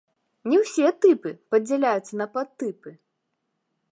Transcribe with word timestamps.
Не 0.51 0.57
ўсе 0.61 0.87
тыпы 1.05 1.33
падзяляюцца 1.51 2.13
на 2.21 2.27
падтыпы. 2.37 2.89